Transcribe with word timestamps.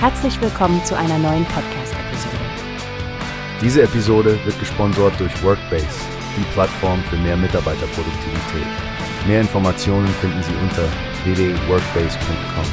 Herzlich 0.00 0.40
willkommen 0.40 0.84
zu 0.84 0.96
einer 0.96 1.18
neuen 1.18 1.44
Podcast-Episode. 1.46 2.36
Diese 3.60 3.82
Episode 3.82 4.38
wird 4.44 4.56
gesponsert 4.60 5.18
durch 5.18 5.42
Workbase, 5.42 5.88
die 6.36 6.44
Plattform 6.52 7.02
für 7.10 7.16
mehr 7.16 7.36
Mitarbeiterproduktivität. 7.36 8.66
Mehr 9.26 9.40
Informationen 9.40 10.06
finden 10.06 10.40
Sie 10.44 10.54
unter 10.62 10.84
www.workbase.com. 11.24 12.64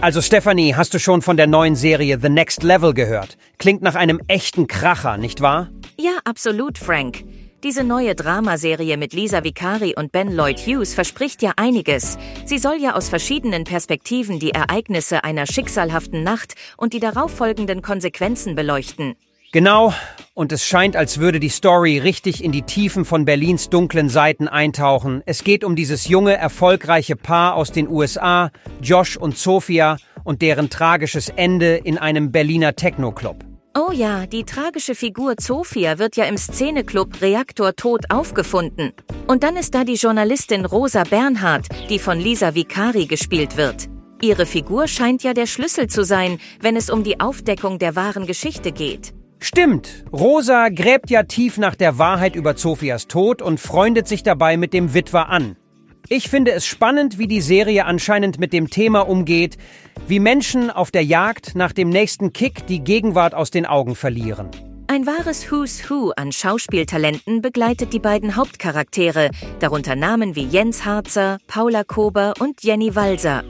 Also 0.00 0.22
Stephanie, 0.22 0.74
hast 0.74 0.94
du 0.94 0.98
schon 0.98 1.20
von 1.20 1.36
der 1.36 1.46
neuen 1.46 1.76
Serie 1.76 2.18
The 2.18 2.30
Next 2.30 2.62
Level 2.62 2.94
gehört? 2.94 3.36
Klingt 3.58 3.82
nach 3.82 3.96
einem 3.96 4.22
echten 4.28 4.66
Kracher, 4.66 5.18
nicht 5.18 5.42
wahr? 5.42 5.68
Ja, 5.98 6.12
absolut, 6.24 6.78
Frank. 6.78 7.22
Diese 7.62 7.84
neue 7.84 8.16
Dramaserie 8.16 8.96
mit 8.96 9.12
Lisa 9.12 9.44
Vicari 9.44 9.94
und 9.96 10.10
Ben 10.10 10.32
Lloyd 10.34 10.58
Hughes 10.58 10.94
verspricht 10.94 11.42
ja 11.42 11.52
einiges. 11.56 12.18
Sie 12.44 12.58
soll 12.58 12.78
ja 12.80 12.96
aus 12.96 13.08
verschiedenen 13.08 13.62
Perspektiven 13.62 14.40
die 14.40 14.50
Ereignisse 14.50 15.22
einer 15.22 15.46
schicksalhaften 15.46 16.24
Nacht 16.24 16.54
und 16.76 16.92
die 16.92 16.98
darauffolgenden 16.98 17.80
Konsequenzen 17.80 18.56
beleuchten. 18.56 19.14
Genau, 19.52 19.94
und 20.34 20.50
es 20.50 20.66
scheint, 20.66 20.96
als 20.96 21.20
würde 21.20 21.38
die 21.38 21.50
Story 21.50 21.98
richtig 21.98 22.42
in 22.42 22.50
die 22.50 22.62
Tiefen 22.62 23.04
von 23.04 23.24
Berlins 23.24 23.70
dunklen 23.70 24.08
Seiten 24.08 24.48
eintauchen. 24.48 25.22
Es 25.24 25.44
geht 25.44 25.62
um 25.62 25.76
dieses 25.76 26.08
junge, 26.08 26.36
erfolgreiche 26.36 27.14
Paar 27.14 27.54
aus 27.54 27.70
den 27.70 27.88
USA, 27.88 28.50
Josh 28.80 29.16
und 29.16 29.38
Sophia, 29.38 29.98
und 30.24 30.42
deren 30.42 30.68
tragisches 30.68 31.28
Ende 31.28 31.76
in 31.76 31.96
einem 31.96 32.32
Berliner 32.32 32.74
Techno-Club. 32.74 33.51
Oh 33.74 33.90
ja, 33.90 34.26
die 34.26 34.44
tragische 34.44 34.94
Figur 34.94 35.34
Sophia 35.40 35.98
wird 35.98 36.16
ja 36.16 36.24
im 36.24 36.36
Szeneclub 36.36 37.22
Reaktor 37.22 37.74
tot 37.74 38.04
aufgefunden. 38.10 38.92
Und 39.26 39.42
dann 39.42 39.56
ist 39.56 39.74
da 39.74 39.84
die 39.84 39.94
Journalistin 39.94 40.66
Rosa 40.66 41.04
Bernhardt, 41.04 41.68
die 41.88 41.98
von 41.98 42.20
Lisa 42.20 42.54
Vicari 42.54 43.06
gespielt 43.06 43.56
wird. 43.56 43.88
Ihre 44.20 44.44
Figur 44.44 44.88
scheint 44.88 45.22
ja 45.22 45.32
der 45.32 45.46
Schlüssel 45.46 45.86
zu 45.86 46.04
sein, 46.04 46.38
wenn 46.60 46.76
es 46.76 46.90
um 46.90 47.02
die 47.02 47.20
Aufdeckung 47.20 47.78
der 47.78 47.96
wahren 47.96 48.26
Geschichte 48.26 48.72
geht. 48.72 49.14
Stimmt, 49.38 50.04
Rosa 50.12 50.68
gräbt 50.68 51.08
ja 51.08 51.22
tief 51.22 51.56
nach 51.56 51.74
der 51.74 51.96
Wahrheit 51.96 52.36
über 52.36 52.54
Sophias 52.54 53.08
Tod 53.08 53.40
und 53.40 53.58
freundet 53.58 54.06
sich 54.06 54.22
dabei 54.22 54.58
mit 54.58 54.74
dem 54.74 54.92
Witwer 54.92 55.30
an. 55.30 55.56
Ich 56.08 56.28
finde 56.28 56.52
es 56.52 56.66
spannend, 56.66 57.18
wie 57.18 57.26
die 57.26 57.40
Serie 57.40 57.86
anscheinend 57.86 58.38
mit 58.38 58.52
dem 58.52 58.68
Thema 58.68 59.00
umgeht, 59.00 59.56
wie 60.08 60.20
Menschen 60.20 60.70
auf 60.70 60.90
der 60.90 61.04
Jagd 61.04 61.54
nach 61.54 61.72
dem 61.72 61.88
nächsten 61.88 62.32
Kick 62.32 62.66
die 62.66 62.80
Gegenwart 62.80 63.34
aus 63.34 63.50
den 63.50 63.66
Augen 63.66 63.94
verlieren. 63.94 64.50
Ein 64.88 65.06
wahres 65.06 65.50
Who's 65.50 65.88
Who 65.88 66.12
an 66.16 66.32
Schauspieltalenten 66.32 67.40
begleitet 67.40 67.94
die 67.94 67.98
beiden 67.98 68.36
Hauptcharaktere, 68.36 69.30
darunter 69.58 69.96
Namen 69.96 70.36
wie 70.36 70.44
Jens 70.44 70.84
Harzer, 70.84 71.38
Paula 71.46 71.82
Kober 71.84 72.34
und 72.40 72.62
Jenny 72.62 72.94
Walser. 72.94 73.42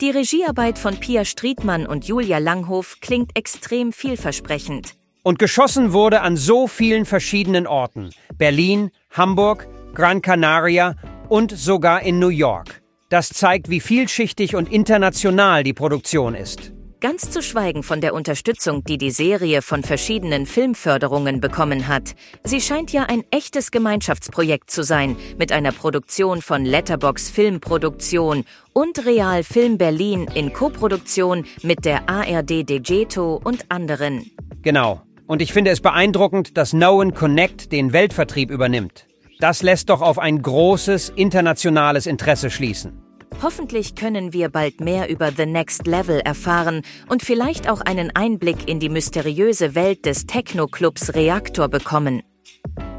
Die 0.00 0.10
Regiearbeit 0.10 0.78
von 0.78 0.96
Pia 0.96 1.24
Striedmann 1.24 1.84
und 1.84 2.06
Julia 2.06 2.38
Langhof 2.38 2.98
klingt 3.00 3.36
extrem 3.36 3.92
vielversprechend. 3.92 4.94
Und 5.24 5.38
geschossen 5.38 5.92
wurde 5.92 6.22
an 6.22 6.36
so 6.36 6.68
vielen 6.68 7.04
verschiedenen 7.04 7.66
Orten. 7.66 8.10
Berlin, 8.38 8.90
Hamburg, 9.10 9.68
Gran 9.94 10.22
Canaria 10.22 10.94
und 11.28 11.50
sogar 11.50 12.02
in 12.02 12.18
New 12.18 12.28
York. 12.28 12.82
Das 13.08 13.30
zeigt, 13.30 13.70
wie 13.70 13.80
vielschichtig 13.80 14.54
und 14.54 14.70
international 14.70 15.62
die 15.64 15.72
Produktion 15.72 16.34
ist. 16.34 16.72
Ganz 17.00 17.30
zu 17.30 17.42
schweigen 17.42 17.84
von 17.84 18.00
der 18.00 18.12
Unterstützung, 18.12 18.82
die 18.82 18.98
die 18.98 19.12
Serie 19.12 19.62
von 19.62 19.84
verschiedenen 19.84 20.46
Filmförderungen 20.46 21.40
bekommen 21.40 21.86
hat. 21.86 22.16
Sie 22.42 22.60
scheint 22.60 22.92
ja 22.92 23.04
ein 23.04 23.22
echtes 23.30 23.70
Gemeinschaftsprojekt 23.70 24.68
zu 24.68 24.82
sein, 24.82 25.16
mit 25.38 25.52
einer 25.52 25.70
Produktion 25.70 26.42
von 26.42 26.64
Letterbox 26.64 27.30
Filmproduktion 27.30 28.44
und 28.72 29.06
Real 29.06 29.44
Film 29.44 29.78
Berlin 29.78 30.26
in 30.34 30.52
Koproduktion 30.52 31.44
mit 31.62 31.84
der 31.84 32.08
ARD 32.08 32.68
Degeto 32.68 33.40
und 33.44 33.66
anderen. 33.68 34.32
Genau. 34.62 35.00
Und 35.28 35.40
ich 35.40 35.52
finde 35.52 35.70
es 35.70 35.80
beeindruckend, 35.80 36.56
dass 36.56 36.70
Known 36.70 37.14
Connect 37.14 37.70
den 37.70 37.92
Weltvertrieb 37.92 38.50
übernimmt. 38.50 39.06
Das 39.40 39.62
lässt 39.62 39.88
doch 39.90 40.00
auf 40.00 40.18
ein 40.18 40.42
großes 40.42 41.10
internationales 41.10 42.06
Interesse 42.06 42.50
schließen. 42.50 43.02
Hoffentlich 43.40 43.94
können 43.94 44.32
wir 44.32 44.48
bald 44.48 44.80
mehr 44.80 45.08
über 45.08 45.30
The 45.30 45.46
Next 45.46 45.86
Level 45.86 46.18
erfahren 46.18 46.82
und 47.08 47.22
vielleicht 47.22 47.70
auch 47.70 47.80
einen 47.80 48.10
Einblick 48.16 48.68
in 48.68 48.80
die 48.80 48.88
mysteriöse 48.88 49.76
Welt 49.76 50.06
des 50.06 50.26
Techno-Clubs 50.26 51.14
Reaktor 51.14 51.68
bekommen. 51.68 52.22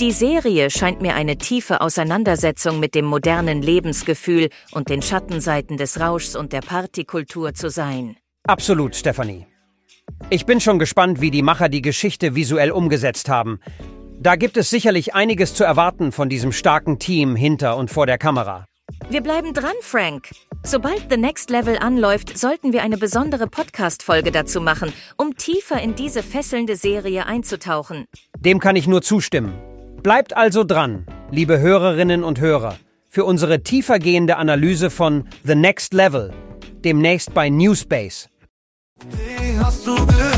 Die 0.00 0.12
Serie 0.12 0.70
scheint 0.70 1.02
mir 1.02 1.16
eine 1.16 1.38
tiefe 1.38 1.80
Auseinandersetzung 1.80 2.78
mit 2.78 2.94
dem 2.94 3.04
modernen 3.04 3.62
Lebensgefühl 3.62 4.48
und 4.70 4.90
den 4.90 5.02
Schattenseiten 5.02 5.76
des 5.76 5.98
Rauschs 5.98 6.36
und 6.36 6.52
der 6.52 6.60
Partykultur 6.60 7.54
zu 7.54 7.68
sein. 7.68 8.16
Absolut, 8.46 8.94
Stephanie. 8.94 9.46
Ich 10.30 10.46
bin 10.46 10.60
schon 10.60 10.78
gespannt, 10.78 11.20
wie 11.20 11.32
die 11.32 11.42
Macher 11.42 11.68
die 11.68 11.82
Geschichte 11.82 12.36
visuell 12.36 12.70
umgesetzt 12.70 13.28
haben. 13.28 13.58
Da 14.20 14.34
gibt 14.34 14.56
es 14.56 14.68
sicherlich 14.68 15.14
einiges 15.14 15.54
zu 15.54 15.62
erwarten 15.62 16.10
von 16.10 16.28
diesem 16.28 16.50
starken 16.50 16.98
Team 16.98 17.36
hinter 17.36 17.76
und 17.76 17.88
vor 17.88 18.04
der 18.04 18.18
Kamera. 18.18 18.64
Wir 19.10 19.20
bleiben 19.20 19.54
dran, 19.54 19.76
Frank. 19.80 20.30
Sobald 20.64 21.04
The 21.08 21.16
Next 21.16 21.50
Level 21.50 21.78
anläuft, 21.78 22.36
sollten 22.36 22.72
wir 22.72 22.82
eine 22.82 22.98
besondere 22.98 23.46
Podcast-Folge 23.46 24.32
dazu 24.32 24.60
machen, 24.60 24.92
um 25.16 25.36
tiefer 25.36 25.80
in 25.80 25.94
diese 25.94 26.24
fesselnde 26.24 26.74
Serie 26.74 27.26
einzutauchen. 27.26 28.06
Dem 28.40 28.58
kann 28.58 28.74
ich 28.74 28.88
nur 28.88 29.02
zustimmen. 29.02 29.52
Bleibt 30.02 30.36
also 30.36 30.64
dran, 30.64 31.06
liebe 31.30 31.60
Hörerinnen 31.60 32.24
und 32.24 32.40
Hörer, 32.40 32.76
für 33.08 33.24
unsere 33.24 33.62
tiefergehende 33.62 34.36
Analyse 34.36 34.90
von 34.90 35.28
The 35.44 35.54
Next 35.54 35.94
Level, 35.94 36.32
demnächst 36.84 37.34
bei 37.34 37.50
Newspace. 37.50 38.28
Wie 39.10 39.56
hast 39.58 39.86
du 39.86 39.94
gehört? 39.94 40.37